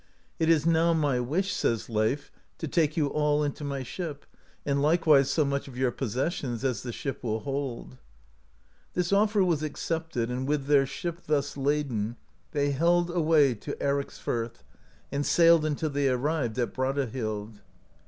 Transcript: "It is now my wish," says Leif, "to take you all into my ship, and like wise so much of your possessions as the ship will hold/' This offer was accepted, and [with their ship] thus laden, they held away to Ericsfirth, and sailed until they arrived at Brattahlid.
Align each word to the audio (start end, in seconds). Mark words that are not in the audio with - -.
"It 0.39 0.49
is 0.49 0.65
now 0.65 0.93
my 0.93 1.19
wish," 1.19 1.53
says 1.53 1.87
Leif, 1.87 2.31
"to 2.57 2.67
take 2.67 2.97
you 2.97 3.05
all 3.05 3.43
into 3.43 3.63
my 3.63 3.83
ship, 3.83 4.25
and 4.65 4.81
like 4.81 5.05
wise 5.05 5.29
so 5.29 5.45
much 5.45 5.67
of 5.67 5.77
your 5.77 5.91
possessions 5.91 6.63
as 6.63 6.81
the 6.81 6.91
ship 6.91 7.21
will 7.23 7.41
hold/' 7.43 7.99
This 8.95 9.13
offer 9.13 9.43
was 9.43 9.61
accepted, 9.61 10.31
and 10.31 10.47
[with 10.47 10.65
their 10.65 10.87
ship] 10.87 11.27
thus 11.27 11.55
laden, 11.55 12.15
they 12.51 12.71
held 12.71 13.11
away 13.11 13.53
to 13.53 13.73
Ericsfirth, 13.75 14.63
and 15.11 15.23
sailed 15.23 15.63
until 15.63 15.91
they 15.91 16.09
arrived 16.09 16.57
at 16.57 16.73
Brattahlid. 16.73 17.59